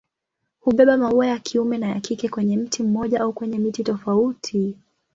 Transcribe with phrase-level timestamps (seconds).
[0.59, 4.75] Hubeba maua ya kiume na ya kike kwenye mti mmoja au kwenye miti tofauti.